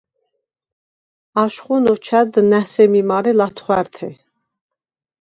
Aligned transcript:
აშხუნ 1.41 1.83
ოჩვა̈დდ 1.91 2.33
ნა̈ 2.49 2.63
სემი 2.71 3.01
მარე 3.09 3.31
ლა̈თხვართე. 3.39 4.09